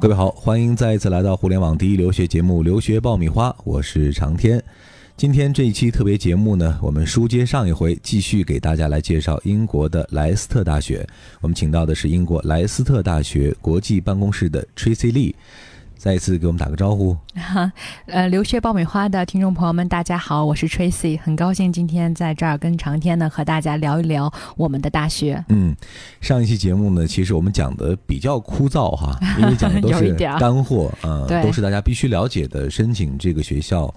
[0.00, 4.62] 各位好，欢迎再一次来到互联网第一留学节目《留学爆米花》，我是长天。
[5.16, 11.06] 今天这一期特别节目呢，我们书接上一回，继续给大家来介绍英国的莱斯特大学。
[11.40, 15.34] 我们请到的是英国莱斯特大学国际办公室的 Tracy Lee，
[16.00, 17.14] 再一次给我们打个招呼。
[17.34, 17.70] 哈，
[18.08, 25.44] 呃，留学爆米花的听众朋友们，大家好，我是 Tracy，很高兴今天在这儿跟长天呢和大家聊一聊我们的大学。
[25.48, 25.76] 嗯，
[26.22, 33.94] 上一期节目呢，其实我们讲的比较枯燥哈， 因为讲的都是干货，呃，都是大家必须了解的申请这个学校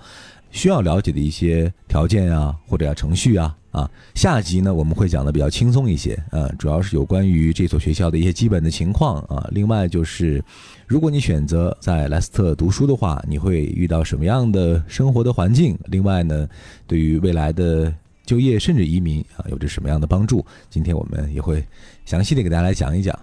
[0.53, 3.89] 需要了解的一些条件啊，或者啊程序啊啊。
[4.13, 9.49] 下集呢，我们会讲的比较轻松一些，呃，主要是有关于这所学校的一些基本的情况啊。
[9.51, 10.41] 另外就是，
[10.87, 15.77] 如果你选择在莱斯特读书的话，你会遇到什么样的生活的环境？
[15.85, 16.47] 另外呢，
[16.85, 17.91] 对于未来的
[18.23, 20.45] 就业甚至移民啊，有着什么样的帮助？
[20.69, 21.65] 今天我们也会
[22.05, 23.17] 详细的给大家来讲一讲。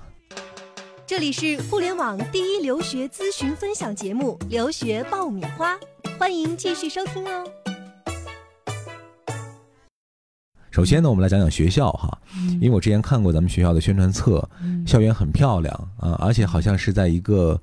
[1.11, 5.75] 这里是互联网第一留学咨询分享节目《留学爆米花》，
[6.17, 7.45] 欢迎继续收听哦。
[10.71, 12.17] 首先呢，我们来讲讲学校哈，
[12.61, 17.61] 因为我之前看过咱们学校的宣传册，嗯校园很漂亮啊，而且好像是在一个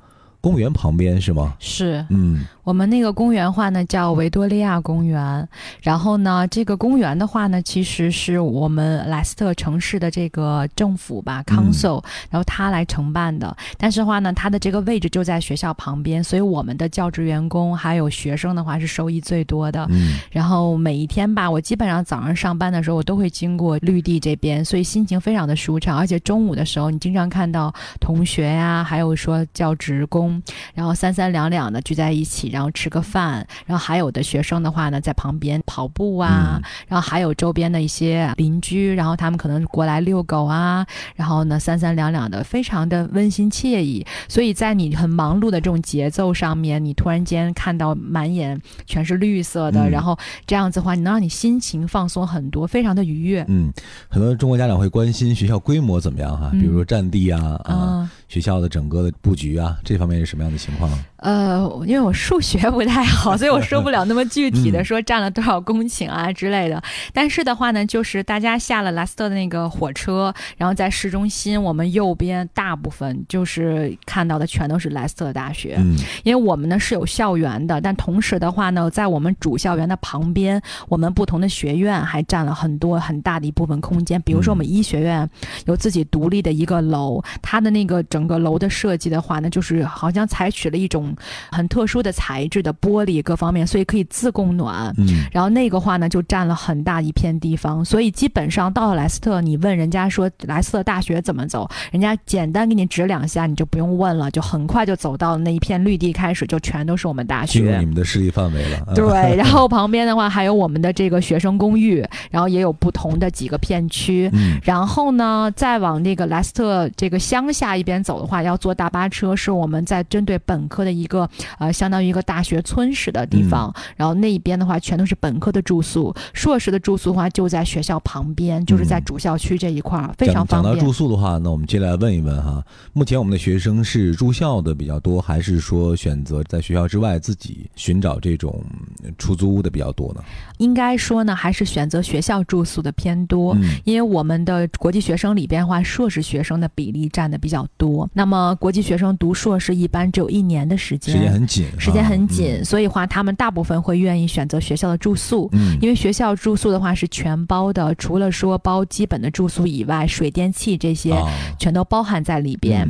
[0.48, 1.56] 公园旁边，是吗？
[1.60, 5.48] 是嗯我们那个公园话呢叫维多利亚公园，
[5.82, 13.56] 然后呢，这个公园的话呢，其实是我们莱斯特城市的这个政府吧，council，、然后他来承办的。
[13.78, 19.86] 但是话呢，它的这个位置就在学校旁边，所以我们的教职员工还有学生的话是收益最多的。
[19.90, 25.98] 嗯然后每一天吧，我基本上早上上班的时候，我都会经过绿地这边，所以心情非常的舒畅。
[25.98, 30.37] 而且中午的时候，你经常看到同学呀，还有说教职工，
[30.74, 44.06] 然后三三两两的聚在一起，然后吃个饭，然后还有的学生的话呢，在旁边跑步啊，嗯然后还有周边的一些邻居，然后他们可能过来遛狗啊，然后呢三三两两的，非常的温馨惬意。
[44.28, 53.46] 所以在你很忙碌的这种节奏上面，你突然间看到满眼全是绿色的，嗯然后这样子的话，你能让你心情放松很多，非常的愉悦。
[53.48, 53.72] 嗯，
[54.10, 57.97] 很多中国家长会关心学校规模怎么样哈，嗯比如说占地啊啊，嗯，
[58.28, 60.90] 学校的整个的布局啊，这方面是什么样的情况？
[61.18, 66.82] 呃，因为我数学不太好， 所以我说不了那么具体的嗯 说占了多少公顷啊之类的。
[67.12, 75.76] 但是的话呢，就是大家下了莱斯特的那个火车，然后在市中心，我们右边大部分就是看到的全都是莱斯特大学。
[75.80, 84.22] 嗯因为我们呢是有校园的，但同时的话呢，在我们主校园的旁边，我们不同的学院还占了很多很大的一部分空间。
[84.22, 85.28] 比如说，我们医学院
[85.66, 91.14] 有自己独立的一个楼，它的那个整个楼的设计的话呢，就是好像采取了一种
[91.52, 94.94] 很特殊的材质的玻璃各方面，所以可以自供暖。
[94.98, 107.86] 嗯然后那个话呢，就占了很大一片地方，所以基本上到了莱斯特，你问人家说莱斯特大学怎么走，人家简单给你指两下，你就不用问了，就很快就走到那一片绿地，开始就全都是我们大学进入你。
[107.86, 108.78] 们的势力范围了。
[108.88, 114.30] 啊对，然后 旁边的话还有我们的这个学生公寓，然后也有不同的几个片区。
[114.34, 121.30] 嗯然后呢，再往那个莱斯特这个乡下一边走的话，要坐大巴车，是我们在针对本科的一个
[121.60, 123.74] 呃，相当于一个大学村式的地方。
[123.98, 130.94] 然后那一边的话，全都是本科的住宿，硕士的住宿的话就在学校旁边，就是在嗯主校区这一块儿，非常方便讲到住。
[130.94, 132.64] 宿的话，那我们接下来问一问哈，
[132.94, 138.64] 目前我们的学生是住校的比较多，还是说选择在学校之外自己寻找这种
[139.04, 140.24] 嗯出租屋的比较多呢？
[140.60, 143.54] 应该说呢，还是选择学校住宿的偏多。
[143.56, 147.97] 嗯因为我们的国际学生里边的话，硕士学生的比例占的比较多。
[148.14, 155.48] 那么国际学生读硕士一般只有一年的时间，时间很紧，时间很啊紧，所以话他们大部分会愿意选择学校的住宿。
[155.54, 162.88] 嗯，因为学校住宿的话是全包的，除了说包基本的住宿以外，水电气这些啊全都包含在里边。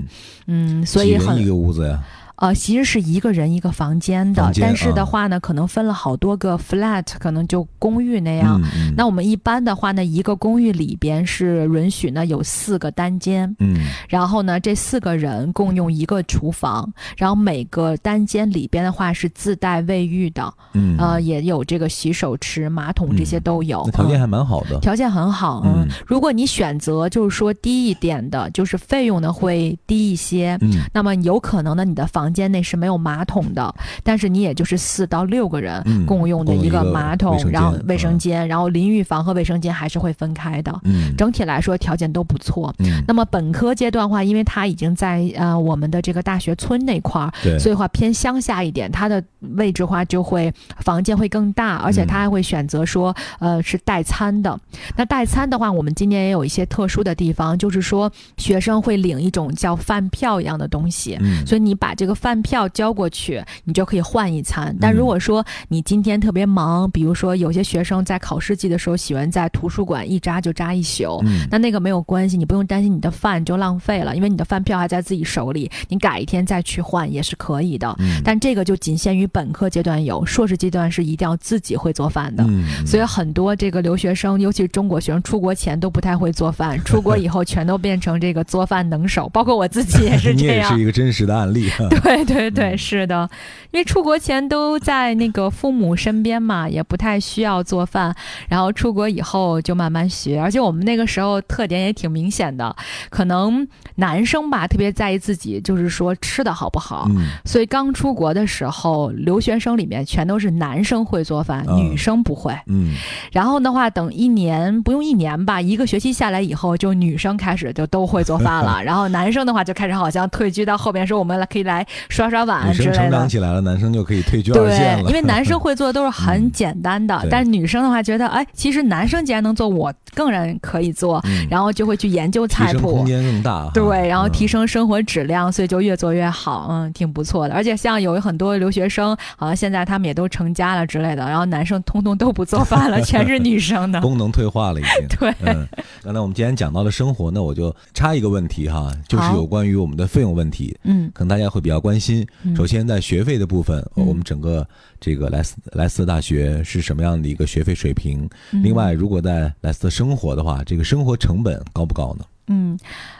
[0.48, 2.02] 嗯嗯，所以很个屋子呀，
[2.38, 8.62] 呃，其实是一个人一个房间的，间但是啊的话呢，可能分了好多个 flat，可能就公寓那样。
[8.96, 23.82] 那我们一般的话呢，一个公寓里边是允许呢有四个单间，嗯然后呢这四个人共用一个厨房，然后每个单间里边的话是自带卫浴的，嗯呃，也有这个洗手池、马桶这些嗯都有。
[23.86, 40.78] 那条件嗯还蛮好的，条件很好，嗯嗯，如果你选择就是说低一点的，就是费用呢会低一些，嗯那么有可能呢你的房房间内是没有马桶的，但是你也就是四到六个人嗯共用的一个马桶，然后卫生嗯间，然后淋浴房和卫生间还是会分开的。
[40.84, 42.76] 嗯整体来说条件都不错。
[42.80, 49.24] 嗯，那么本科阶段的话，因为它已经在呃我们的这个大学村那块儿，所以话偏乡下一点，它的
[49.56, 54.60] 位置话就会房间会更大，而且嗯它还会选择说呃是代餐的。
[54.98, 61.18] 那代餐的话，我们今年也有一些特殊的地方，就是说学生会领一种叫饭票一样的东西。
[61.22, 64.76] 嗯，所以你把这个饭票交过去，你就可以换一餐。
[64.82, 77.96] 但嗯如果说你今天特别忙，比如说有些学生在考试季的时候喜欢在图书馆一扎就扎一宿，嗯那那个没有关系，你不用担心你的饭就浪费了，因为你的饭票还在自己手里，你改一天再去换也是可以的。
[78.00, 82.44] 嗯但这个就仅限于本科阶段有，硕士阶段是一定要自己会做饭的。
[82.48, 90.82] 嗯，所以很多这个留学生，尤其是中国学生，出国前都不太会做饭，出国以后全都变成这个做饭能手，包括我自己也是你这样 也是。
[90.82, 91.70] 一个真实的案例。
[91.90, 93.30] 对 对对，对是的，
[93.72, 98.16] 因为出国前都在那个父母身边嘛，也不太需要做饭，
[98.48, 102.76] 然后出国以后就慢慢学，而且我们那个时候特点也挺明显的，
[103.10, 107.06] 可能男生吧特别在意自己，就是说吃的好不好。
[107.10, 112.54] 嗯所以刚出国的时候，留学生里面全都是男生会做饭，嗯女生不会。
[112.68, 112.94] 嗯
[113.32, 123.28] 然后的话，等一年不用一年吧，一个学期下来以后，就女生开始就都会做饭了， 然后男生的话就开始好像退居到后边，说我们来可以来刷刷碗之类女生成长。
[123.28, 125.10] 起来了，男生就可以退居二线对，了。
[125.10, 132.94] 因为男生会做的都是很简单的，对但是女生的话觉得，哎，其实男生既然能做，我更然可以做，嗯然后就会去研究提菜谱。
[132.94, 133.70] 空间更大。
[133.74, 137.54] 对，然后嗯提升生活质量，所以就越做越好，嗯，挺不错的。
[137.54, 144.00] 而且像有很多留学生，好像现在他们也都成家了之类的，然后男生通通都不做饭了，全是女生的。
[144.02, 145.08] 功能退化了已经。
[145.20, 145.68] 对，嗯，
[146.04, 152.28] 刚才我们既然讲到了生活，那我就插一个问题哈，就是有关于我们的费用问题，嗯，可能大家会比较关心。
[152.44, 154.68] 嗯首先，在学费的部分，嗯我们整个
[155.00, 158.28] 这个莱斯莱斯特大学是什么样的一个学费水平？
[158.52, 162.26] 嗯另外，如果在莱斯特生活的话，这个生活成本高不高呢？
[162.50, 162.78] 嗯，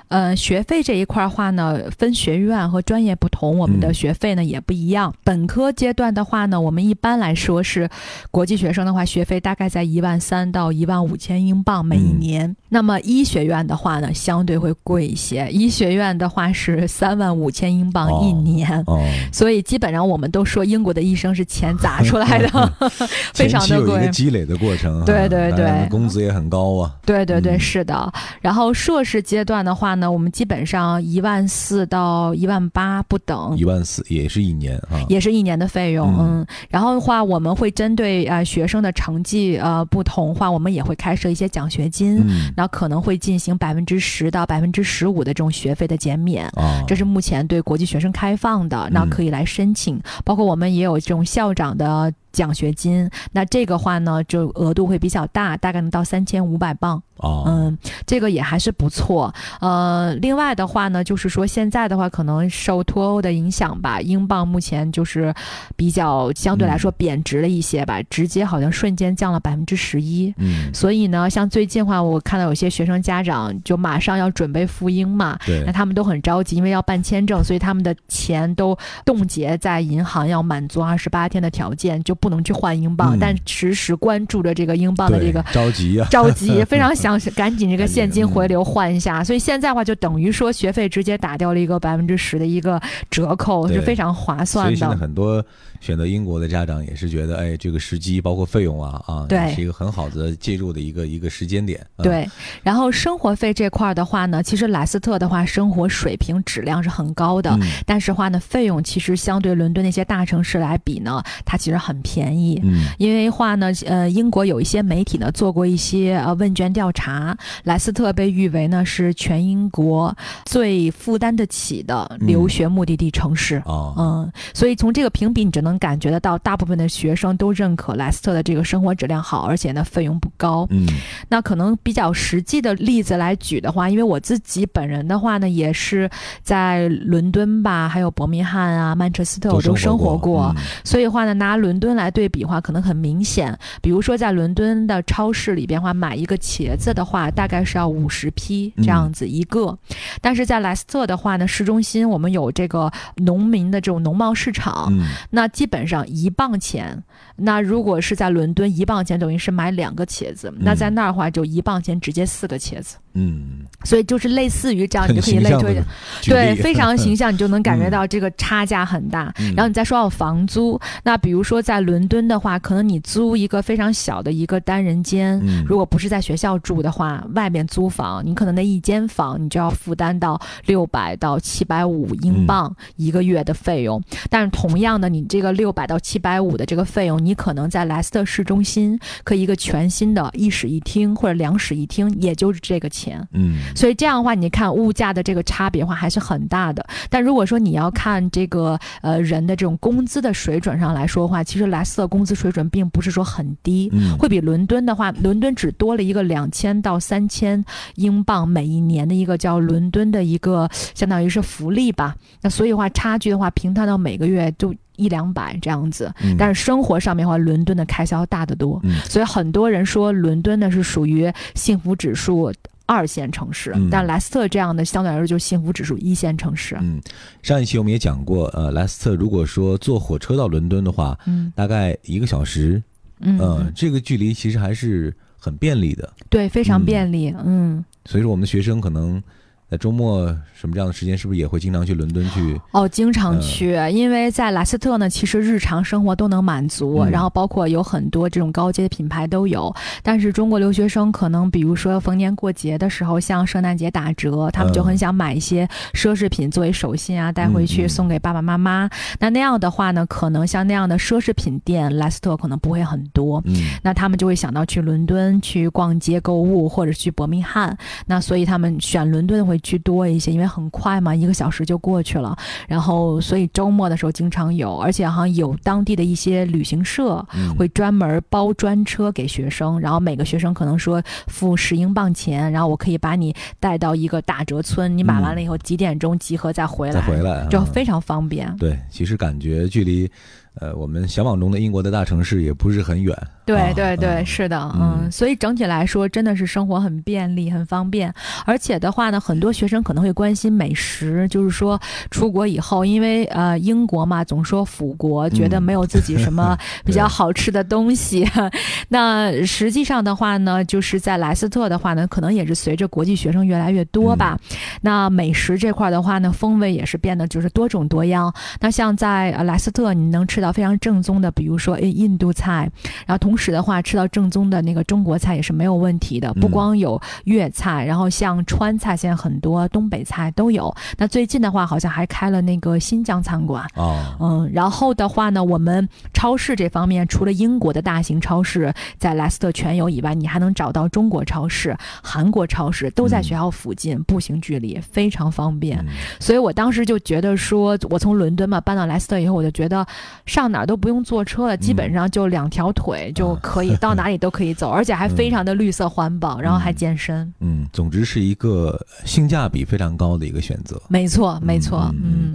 [0.10, 5.14] 呃，学费这一块儿话呢，分学院和专业不同，我们的嗯学费呢也不一样。
[5.24, 7.90] 本科阶段的话呢，我们一般来说是
[8.32, 12.56] 国际学生的话，学费大概在一万三到一万五千英镑每一嗯年。
[12.70, 18.84] 那么医学院的话呢，相对会贵一些，医学院的话是三万五千英镑一哦年。
[18.88, 19.02] 哦，
[19.32, 22.74] 所以基本上我们都说英国的医生是钱砸出来的，
[23.34, 24.12] 非常的贵有一个。
[24.12, 26.96] 积累的过程哈，对对对工资也很高啊。
[27.06, 28.12] 对对对，嗯是的。
[28.42, 33.66] 然后硕士阶段的话呢，我们基本上一万四到一万八不等一。
[33.66, 46.46] 万四也是一年啊，也是一年的费用，嗯嗯，然后的话，我们会针对呃学生的成绩呃不同话，我们也会开设一些奖学金，嗯可能会进行百分之十到百分之十五的这种学费的减免。
[46.50, 50.00] 啊，这是目前对国际学生开放的，那嗯可以来申请。
[50.24, 57.02] 包括我们也有这种校长的奖学金，那这个话呢，就额度会比较大，大概能到三千五百磅。
[57.18, 57.76] 哦，嗯，
[58.06, 59.34] 这个也还是不错。
[59.60, 65.34] 呃，另外的话呢，就是说现在的话，可能受脱欧的影响吧，英镑目前就是
[65.76, 70.32] 比较相对来说贬值了一些吧，直接好像瞬间降了百分之十一。
[70.38, 83.20] 嗯，所以呢，像最近的话，我看到有些学生家长就马上要准备赴英嘛，对那，他们都很着急，因为要办签证，所以他们的钱都冻结在银行，要满足二十八天的条件，就不能去换英镑，嗯。
[83.20, 95.00] 但时时关注着这个英镑的这个着急啊， 着急， 非常想赶紧这个现金回流换一下，所以现在的话就等于说学费直接打掉了一个百分之十的一个折扣，是非常划所算以现在的。
[95.00, 95.44] 很多
[95.80, 99.54] 选择英国的家长也是觉得，哎，这个时机包括费用啊啊，对。
[99.54, 101.80] 是一个很好的介入的一个一个时间点。
[101.96, 102.28] 啊，对，
[102.64, 107.68] 然后生活费这块儿的话呢，其实莱斯特的话，生活水平质量是很高的，嗯。
[107.86, 112.58] 但是话呢，费用其实相对伦敦那些大城市来比呢，它其实很便宜。
[112.64, 123.58] 嗯因为话呢，呃，英国有一些媒体呢做过一些呃问卷调查，莱斯特被誉为呢是全英国最负担得起的留学目的地城市。
[123.66, 130.66] 啊，嗯，所以从这个评比，你就能感觉得到，大部分的学生都认可莱斯特的这个生活质量好，而且呢费用不高。
[130.70, 130.88] 嗯
[131.28, 136.10] 那可能比较实际的例子来举的话，因为我自己本人的话呢，也是
[136.44, 140.54] 在伦敦吧，还有伯明翰啊、曼彻斯特，我都生活过。
[140.56, 143.58] 嗯所以话呢，拿伦敦来对比的话，可能很明显。
[143.82, 149.78] 比如说在伦敦的超市里边的话，买一个茄子的话，大概是要五十批这样子一个。
[150.22, 157.04] 但是在莱斯特的话呢，市中心我们有这个农民的这种农贸市场，嗯那基本上一磅钱。
[157.40, 165.80] 那如果是在伦敦，一磅钱等于是买两个茄子，那在那儿的话就一磅钱直接四个茄子，嗯，所以就是类似于这样，你就可以类推
[166.24, 169.32] 对，非常形象，你就能感觉到这个差价很大。
[169.40, 184.02] 嗯然后你再说到房租，那比如说在伦敦的话，可能你租一个非常小的一个单人间，嗯如果不是在学校住的话，外面租房，你可能那一间房你就要负担到六百到七百五英镑一个月的费用。
[184.30, 193.26] 但是同样的，你这个六百到七百五的这个费用，你可能在莱斯特市中心可以一个全新的一室一厅或者两室一厅，也就是这个钱。
[193.32, 196.86] 嗯所以这样的话，你看物价的这个差别的话还是很大的。
[197.10, 203.90] 但如果说你要看这个呃人的这种工资的水准上来说的话，其实莱斯的工资水准并不是说很低。
[203.94, 207.64] 嗯会比伦敦的话，伦敦只多了一个两千到三千
[207.96, 212.16] 英镑每一年的一个叫伦敦的一个相当于是福利吧。
[212.42, 216.12] 那所以的话，差距的话平摊到每个月就一两百这样子。
[216.24, 218.80] 嗯但是生活上面的话，伦敦的开销大得多。
[218.84, 222.52] 嗯所以很多人说伦敦呢是属于幸福指数
[222.88, 226.76] 二线城市，嗯但莱斯特这样的相对来说就是幸福指数一线城市。
[226.82, 227.00] 嗯，
[227.44, 232.82] 上一期我们也讲过，呃，莱斯特如果说坐火车到伦敦的话，嗯大概一个小时，
[233.20, 236.12] 嗯这个距离其实还是很便利的。
[236.30, 237.36] 对，非常嗯便利。
[237.46, 239.22] 嗯，所以说，我们的学生可能
[239.70, 242.60] 在周末什么这样的时间，是不是也会经常去伦敦去？
[242.72, 249.74] 哦，经常嗯去，因为在莱斯特呢，其实日常生活都能满足，嗯然后包括有很多这种高阶的品牌都有。
[250.02, 258.90] 但是中国留学生可能，比如说逢年过节的时候，像圣诞节打折，他们就嗯很想买一些奢侈品作为手信啊，带回嗯去嗯送给爸爸妈妈。
[259.20, 263.42] 那那样的话呢，可能像那样的奢侈品店，莱斯特可能不会很多。
[263.46, 267.78] 嗯那他们就会想到去伦敦去逛街购物，或者去伯明翰。
[268.06, 272.36] 那所以他们选伦敦会居多一些，因为很快嘛，一个小时就过去了。
[272.68, 288.56] 然后所以周末的时候经常有，而且好像有当地的一些旅行社嗯会专门包专车给学生，然后每个学生可能说付十英镑钱，然后我可以把你带到一个打折村，你买完了以后几点钟集合再回来，再回来，嗯就非常方便。
[288.58, 290.10] 对，其实感觉距离，
[290.56, 293.16] 呃，我们向往中的英国的大城市也不是很远。
[293.48, 294.26] 对啊对对，嗯。
[294.26, 295.00] 是的，嗯。
[295.06, 298.14] 嗯，所以整体来说真的是生活很便利、很方便，
[298.46, 301.80] 而且的话呢，很多学生可能会关心美食，就是说
[302.12, 305.64] 出国以后，因为呃英国嘛，总说腐国，觉得嗯。
[305.64, 308.28] 没有自己什么 比较好吃的东西。
[308.90, 314.58] 那实际上的话呢，就是在莱斯特的话呢，可能也是随着国际学生越来越多吧，嗯。
[314.82, 318.34] 那美食这块的话呢，风味也是变得就是多种多样。
[318.62, 322.70] 那像在呃莱斯特，你能吃到非常正宗的，比如说印度菜，
[323.06, 326.34] 然后同时的话，吃到正宗的那个中国菜也是没有问题的。
[326.34, 330.74] 不嗯光有粤菜，然后像川菜，现在很多东北菜都有。
[330.98, 333.64] 那最近的话，好像还开了那个新疆餐馆。
[333.76, 345.78] 哦，嗯，然后的话呢，我们超市这方面，除了英国的大型超市在莱斯特全有以外，你还能找到中国超市、韩国超市，都在嗯学校附近，步行距离非常方便。
[345.80, 345.88] 嗯
[346.20, 349.86] 所以我当时就觉得说，我从伦敦嘛搬到莱斯特以后，我就觉得
[350.26, 357.32] 上哪儿都不用坐车了，基本上就两条腿就可以、到哪里都可以走， 而且还非常的绿色环保，然后还健身。
[357.40, 360.82] 嗯，总之是一个性价比非常高的一个选择。
[360.90, 362.34] 没错，没错，嗯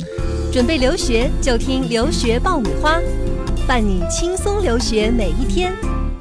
[0.53, 3.01] 准备留学就听留学爆米花，
[3.67, 5.73] 伴你轻松留学每一天。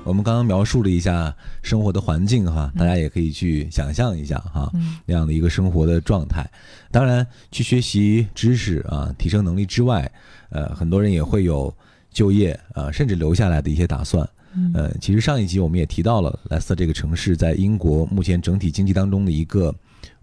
[0.04, 6.50] 我们刚刚描述了一下生活的环境哈，嗯大家也可以去想象一下哈，嗯那样的一个生活的状态。
[6.92, 10.12] 当然，去学习知识啊，提升能力之外，
[10.50, 11.74] 呃，很多人也会有
[12.12, 14.28] 就业啊，甚至留下来的一些打算。
[14.56, 19.74] 嗯呃，其实上一集我们也提到了莱斯特这个城市在英国目前整体经济当中的一个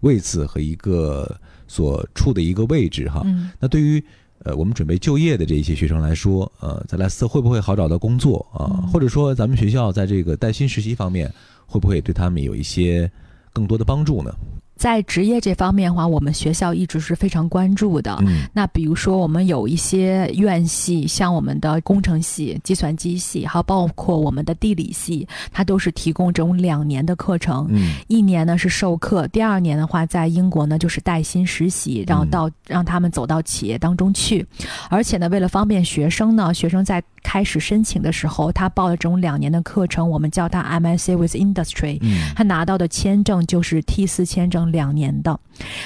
[0.01, 3.21] 位次和一个所处的一个位置哈。
[3.25, 4.03] 嗯那对于
[4.43, 11.31] 呃我们准备就业的这一些学生来说，呃，在莱斯特会不会好找到工作啊、嗯或者说咱们学校在这个带薪实习方面，
[11.65, 13.11] 会不会对他们有一些
[13.51, 14.31] 更多的帮助呢？
[14.79, 18.17] 在职业这方面的话，我们学校一直是非常关注的。
[18.21, 27.67] 嗯那比如说，我们有一些院系，像我们的工程系、计算机系，还有包括我们的地理系，它都是提供这种两年的课程。
[27.69, 34.47] 嗯一年呢是授课，第二年的话，在英国呢就是带薪实习，然后到、让他们走到企业当中去。
[34.89, 45.37] 而且呢，为了方便学生呢，学生在开始申请的时候，他报了这种两年的课程，我们叫它 MSc with Industry，嗯他拿到的签证就是 T 四签证上两年的。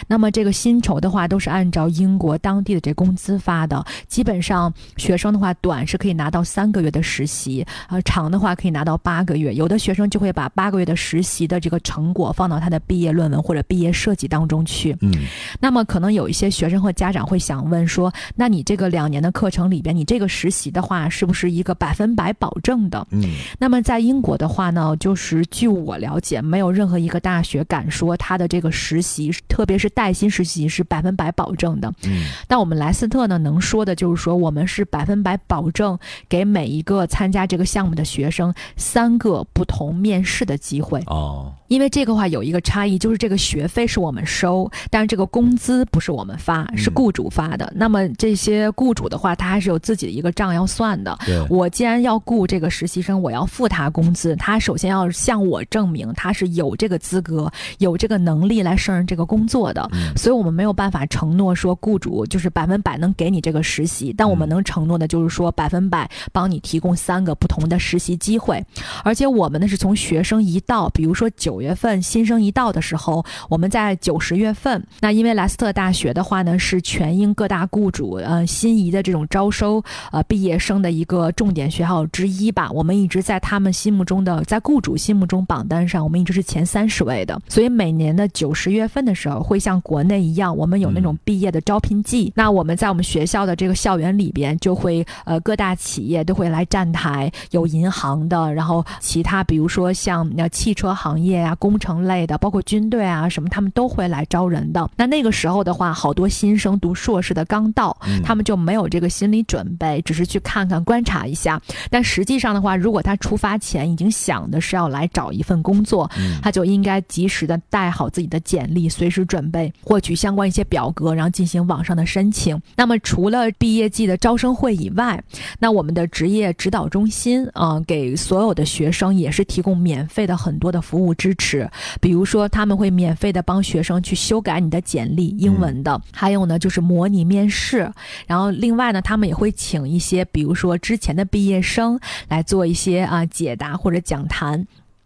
[0.07, 3.83] 那么这个薪酬的话，都是按照英国当地的这工资发的。
[4.07, 9.53] 基本上学生的话，短是可以拿到三个月的实习，啊、长的话可以拿到八个月。
[9.53, 14.95] 有的学生就会把八个月的实习的这个成果放到他的毕业论文或者毕业设计当中去。
[15.01, 15.11] 嗯
[15.59, 23.05] 那么可能有一些学生和家长会想问说，那你这个两年的课程里边，你这个实习的话，是不是一个百分百保证的？
[23.11, 23.23] 嗯
[23.57, 31.94] 那么在英国的话呢，就是据我了解，没有任何一个大学敢说他的这个实习，特别是带薪实习是百分百保证的。
[32.06, 41.00] 嗯但我们莱斯特呢，能说的就是说，我们是百分百保证给每一个参加这个项目的学生三个不同面试的机会。
[41.08, 47.72] 哦因为这个话有一个差异，就是这个学费是我们收，但是这个工资不是我们发，是雇主发的。
[47.75, 51.18] 那么这些雇主的话，他还是有自己的一个账要算的。
[51.25, 59.88] 对我既然要雇这个实习生，我要付他工资，他首先要向我证明他是有这个资格、有这个能力来胜任这个工作的。
[59.91, 60.15] 嗯。
[60.15, 64.53] 所以我们没有办法承诺说雇主就是百分百能给你这个实习，但我们嗯。
[64.53, 68.63] 能承诺的就是说百分百帮你提供三个不同的实习机会，
[69.03, 104.89] 而且我们呢是从学生一到，比如说九月份新生一到的时候，我们在九十月份，那因为莱斯特大学的话呢是全英各大雇主呃心仪的这种招收呃毕业生的一个重点学校之一吧，我们一直在他们心目中的在雇主心目中榜单上，我们一直是前三十位的，所以每年的九十月份的时候会像国内一样，我们有那种毕业的招聘季，那我们在我们学校的这个校园里边就会呃各大企业都会来站台，有银行的，然后其他比如说像呃汽车行业啊、工程类的，包括军队啊什么，他们都会来招人的。
[104.95, 111.62] 那那个时候的话，好多新生读硕士的刚到，嗯他们就没有这个心理准备，只是去看看、观察一下。
[111.89, 122.59] 但实际上的话，如果他出发前已经想的是要来找一份工作，嗯他就应该及时的带好自己的简历，随时准备获取相关一些表格，然后进行网上的申请。
[122.75, 125.21] 那么除了毕业季的招生会以外，
[125.59, 131.69] 那我们的职业指导中心啊、呃给所有的学生也是提供免费的很多的服务支持，
[132.00, 137.91] 比如说他们会免费的帮学生去修改你的简历，英文的，还有呢就是模拟面试，
[138.27, 144.65] 然后另外呢，他们也会请一些，比如说之前的毕业生来做一些啊解答或者讲坛。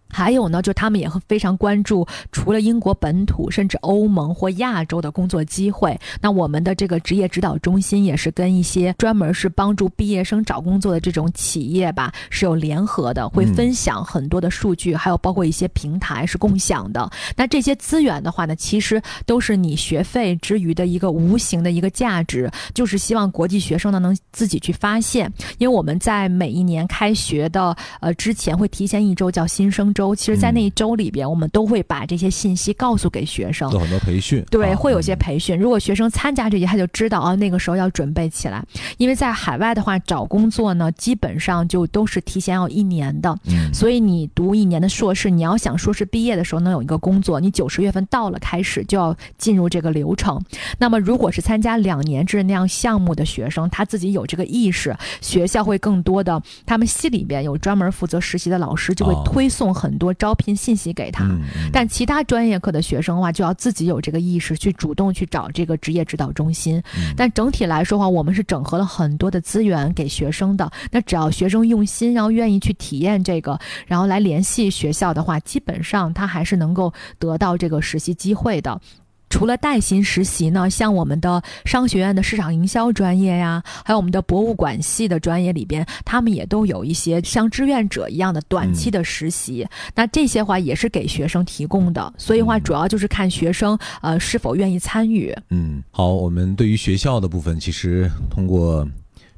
[0.09, 5.99] 还有呢，就他们也会非常关注除了英国本土，甚至欧盟或亚洲的工作机会。
[6.21, 17.09] 那我们的这个职业指导中心也是跟一些专门是帮助毕业生找工作的这种企业吧是有联合的，会嗯分享很多的数据，还有包括一些平台是共享的。
[17.35, 25.31] 那这些资源的话呢，其实都是你学费之余的一个无形的一个价值，就是希望国际学生呢能自己去发现。
[25.57, 33.67] 因为我们在每一年开学的呃之前会提前一周叫新生周，其实在那一周里边，我们都会把这些信息告诉给学生。
[33.71, 35.57] 做很多培训，对，啊会有些嗯培训。
[35.57, 38.63] 如果学生参加这些，他就知道啊，那个时候要准备起来。
[38.97, 43.35] 因为在海外的话，找工作呢，基本上就都是提前要一年的。
[43.45, 50.39] 嗯所以你读一年的硕士，你要想硕士毕业的时候能有一个工作，你九十月份到了开始就要进入这个流程。
[50.77, 61.29] 那么如果是参加两年制那样项目的学生，他自己有这个意识，学校会更多的，他们系里边有专门负责实习的老师，就会哦推送很多招聘信息给他。
[61.71, 66.81] 但其他专业课的学生的话，就要自己有这个意识，去主动去找这个职业指导中心。
[66.95, 70.71] 嗯但整体来说的话，我们是整合了很多的资源给学生的。
[70.91, 78.79] 那只要学生用心，然后愿意去体验这个，然后来联系学校的话，基本上他还是能够得到这个实习机会的。
[79.29, 89.67] 除了带薪实习呢，像我们的商学院的市场营销专业呀，还有我们的博物馆系的专业里边，他们也都有一些像志愿者一样的短期的实习。
[89.95, 95.35] 那这些话也是给学生提供的，所以话嗯主要就是看学生呃是否愿意参与。
[95.49, 98.87] 嗯，好，我们对于学校的部分，其实通过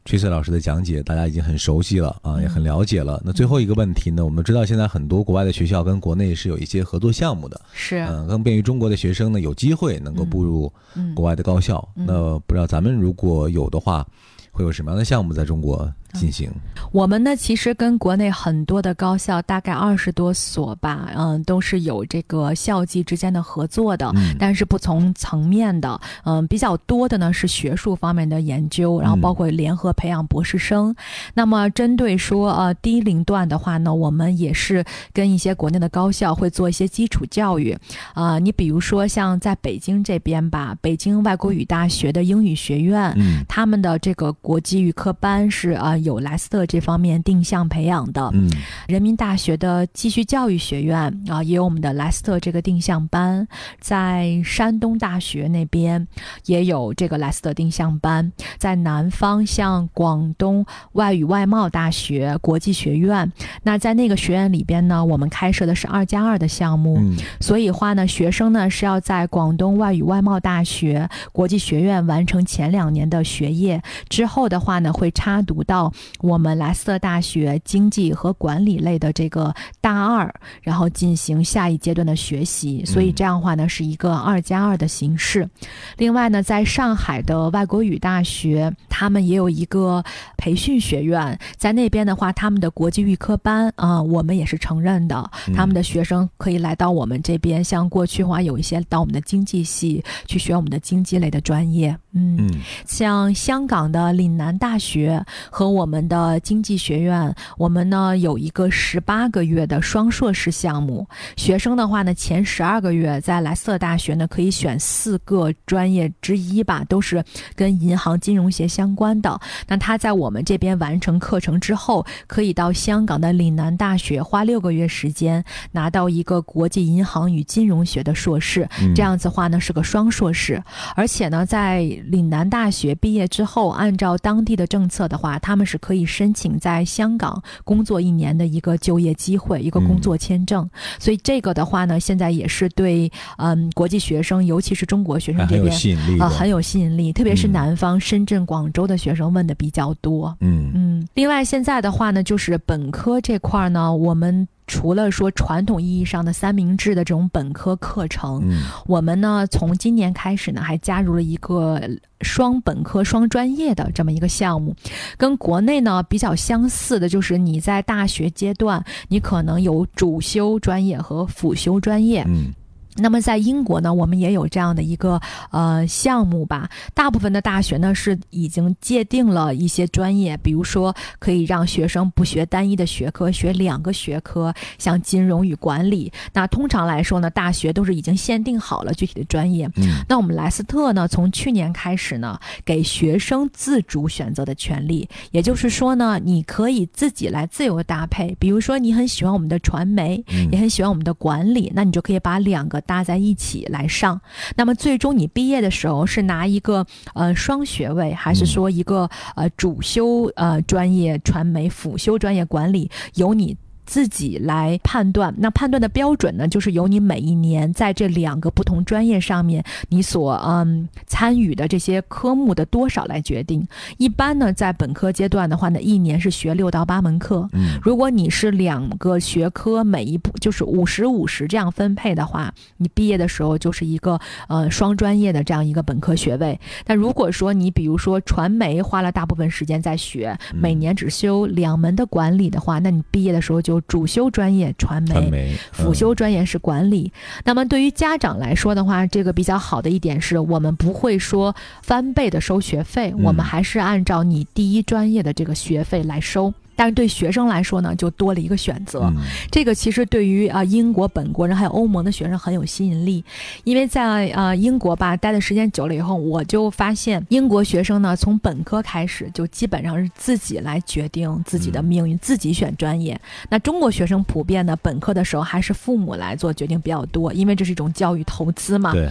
[0.10, 3.22] Tracy 老师的讲解，大家已经很熟悉了啊，也很了解了。
[3.24, 11.14] 那最后一个问题呢，我们知道现在很多国外的学校跟国内是有一些合作项目的，是，嗯，更便于中国的学生呢有机会能够步入嗯。
[11.14, 11.88] 国外的高校。
[11.96, 12.08] 嗯。
[12.08, 14.04] 那不知道咱们如果有的话，
[14.52, 16.50] 会有什么样的项目在中国进行？
[16.92, 24.12] 我们呢，其实跟国内很多的高校，大概二十多所吧，嗯，都是有这个校际之间的合作的。
[24.16, 30.96] 嗯但是不同层面的，嗯，比较多的呢是学术方面的研究，然后包括联合培养博士生。
[31.34, 37.78] 那么针对说呃低龄段的话呢，我们也是跟一些国内的高校会做一些基础教育。
[38.14, 48.30] 啊、你比如说像在北京这边吧，北京外国语大学的英语学院，嗯他们的这个国际语科班是啊、有莱斯特这方面定向培养的。
[48.34, 48.50] 嗯。
[48.88, 53.48] 人民大学的继续教育学院啊，也有我们的莱斯特这个定向班，
[53.80, 56.08] 在山东大学那边
[56.46, 63.32] 也有这个莱斯特定向班，在南方像广东外语外贸大学国际学院，
[63.64, 67.16] 那在那个学院里边呢，我们开设的是二加二的项目，嗯。
[67.40, 75.89] 所以话呢，学生呢是要在广东外语外贸大学国际学院完成前两年的学业，之后的话呢，会插读到
[76.20, 82.84] 我们莱斯特大学经济和管理类的这个大二，然后进行下一阶段的学习。
[82.86, 85.50] 所以这样的话呢，是一个二加二的形式。
[85.98, 90.04] 另外呢，在上海的外国语大学，他们也有一个
[90.38, 95.30] 培训学院，在那边的话，他们的国际预科班啊、我们也是承认的。
[95.56, 102.52] 他们的学生可以来到我们这边，像过去的话，有一些到我们的经济系去学我们的经济类的专业，嗯嗯
[102.86, 111.08] 像香港的岭南大学和我们的经济学院，我们呢有一个十八个月的双硕士项目。
[111.36, 117.24] 学生的话呢，前十二个月在莱斯特大学呢可以选四个专业之一吧，都是
[117.56, 119.40] 跟银行金融学相关的。
[119.68, 128.68] 那他在我们这边完成课程之后，可以到香港的岭南大学花六个月时间拿到一个国际银行与金融学的硕士。
[128.82, 130.62] 嗯这样子话呢是个双硕士，
[130.96, 140.70] 而且呢在岭南大学毕业之后，按照当地的政策的话，他们是可以申请在香港工作一年的一个就业机会，一个工作签证。
[140.98, 150.36] 所以这个的话呢，现在也是对嗯国际学生，尤其是中国学生这边啊、很有吸引力，特别是嗯南方、深圳、广州的学生问的比较多。
[150.40, 161.82] 嗯嗯，另外现在的话呢，就是本科这块儿呢，我们除了说传统意义上的三明治的这种本科课程，嗯我们呢从今年开始呢，还加入了一个
[162.22, 164.76] 双本科双专业的这么一个项目，
[165.18, 172.24] 跟国内呢比较相似的，就是你在大学阶段，你可能有主修专业和辅修专业。
[172.28, 172.54] 嗯
[173.00, 175.20] 那么在英国呢，我们也有这样的一个
[175.52, 176.70] 呃项目吧。
[176.94, 186.12] 大部分的大学呢是已经界定了一些专业，比如说可以让学生不学单一的学科，学两个学科，像金融与管理。
[186.34, 189.70] 那通常来说呢，大学都是已经限定好了具体的专业。
[189.76, 198.36] 嗯那我们莱斯特呢，从去年开始呢，给学生自主选择的权利，也就是说呢，你可以自己来自由搭配。
[198.40, 204.20] 比如说，你很喜欢我们的传媒，嗯也很喜欢我们的管理，那你就可以把两个搭在一起来上。
[204.56, 213.56] 那么最终你毕业的时候是拿一个呃双学位，还是说一个呃主修呃专业传媒，辅修专业管理，由你。
[213.90, 223.68] 自己来判断，那判断的标准呢，就是由你每一年在这两个不同专业上面，你所嗯参与的这些科目的多少来决定。
[223.98, 236.60] 一般呢，在本科阶段的话呢，一年是学六到八门课，嗯如果你是两个学科每一步就是五十五十这样分配的话，你毕业的时候就是一个呃双专业的这样一个本科学位。
[236.86, 245.10] 但如果说你比如说传媒花了大部分时间在学，嗯每年只修两门的管理的话，那你毕业的时候就主修专业传媒。
[245.10, 247.12] 传媒辅修专业是管理。
[247.44, 256.54] 那么对于家长来说的话，这个比较好的一点是我们不会说翻倍的收学费，嗯我们还是按照你第一专业的这个学费来收。
[256.80, 259.02] 但是对学生来说呢，就多了一个选择。
[259.14, 259.18] 嗯
[259.52, 263.22] 这个其实对于啊、英国本国人还有欧盟的学生很有吸引力，
[263.66, 273.20] 因为在呃英国吧待的时间久了以后，我就发现英国学生呢从本科开始就基本上是自己来决定自己的命运，自己选专业。
[273.50, 278.94] 那中国学生普遍呢本科的时候还是父母来做决定比较多，因为这是一种教育投资嘛。
[278.94, 279.10] 对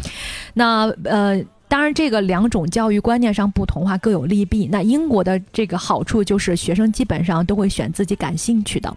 [0.54, 1.44] 那呃。
[1.68, 4.66] 当然，这个两种教育观念上不同的话各有利弊。
[4.70, 8.92] 那英国的这个好处就是学生基本上都会选自己感兴趣的。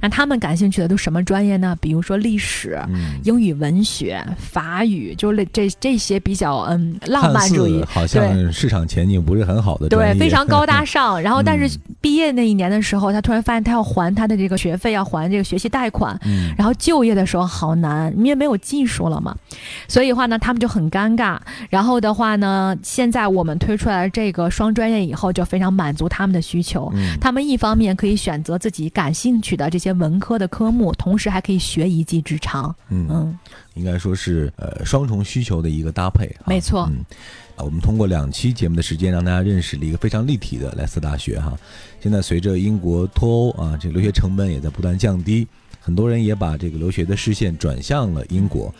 [0.00, 1.76] 那他们感兴趣的都什么专业呢？
[1.80, 11.20] 比如说历史、嗯英语文学、法语，就是这这些比较嗯浪漫主义，好像市场前景不是很好的专对，非常高大上。
[11.22, 16.18] 然后，但是嗯毕业那一年的时候，他突然发现他要还他的这个学费，要还这个学习贷款。
[16.24, 19.36] 嗯然后就业的时候好难，因为没有技术了嘛，
[19.88, 21.38] 所以的话呢，他们就很尴尬。
[21.70, 26.90] 然后的话呢，现在我们推出来这个双专业以后，就非常满足他们的需求。
[26.94, 32.74] 嗯他们一方面可以选择自己感兴趣的这些文科的科目，同时还可以学一技之长。
[32.88, 33.38] 嗯嗯，
[33.74, 36.44] 应该说是呃双重需求的一个搭配哈。
[36.46, 37.04] 没错嗯，
[37.56, 41.52] 啊，我们通过两期节目的时间，让大家认识了一个非常立体的莱斯大学哈。
[42.00, 45.46] 现在随着英国脱欧啊，这个留学成本也在不断降低，
[45.80, 48.72] 很多人也把这个留学的视线转向了英国。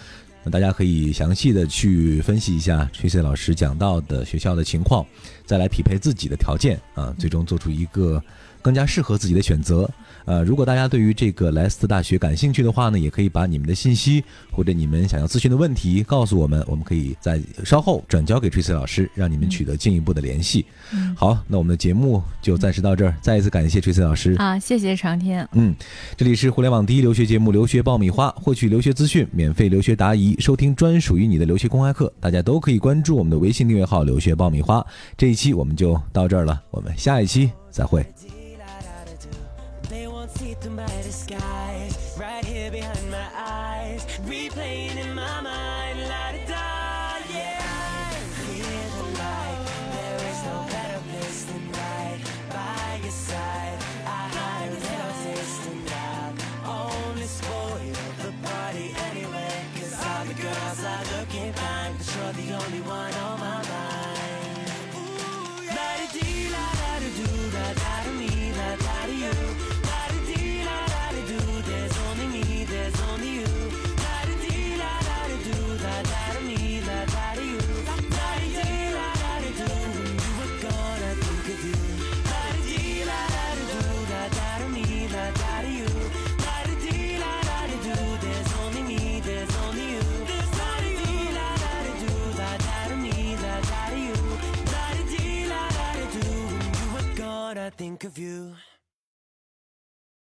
[0.51, 5.05] 大家可以详细的去分析一下 Tracy 老师讲到的学校的情况，
[5.47, 8.23] 再来匹配自己的条件啊，最终做出一个
[8.61, 9.89] 更加适合自己的选择。
[10.25, 20.67] 呃，如果大家对于这个莱斯特大学感兴趣的话呢，也可以把你们的信息或者你们想要咨询的问题告诉我们，我们可以在稍后转交给 Tracy 老师，让你们取得进一步的联系。
[21.15, 24.33] 好，那我们的节目就暂时到这儿，再一次感谢 Tracy 老师。
[24.33, 25.49] 啊，谢谢长天。
[25.53, 25.73] 嗯，
[26.17, 34.85] 这里是互联网第一留学节目《留学爆米花》，获取留学资讯、免费留学答疑、收听专属于你的留学公开课，大家都可以关注我们的微信订阅号“留学爆米花”。
[35.17, 38.05] 这一期我们就到这儿了，我们下一期再会。